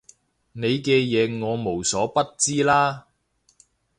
[0.53, 3.05] 你嘅嘢我無所不知啦